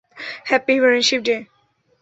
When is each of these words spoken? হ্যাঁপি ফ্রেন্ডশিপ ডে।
হ্যাঁপি 0.45 0.75
ফ্রেন্ডশিপ 0.79 1.21
ডে। 1.23 1.35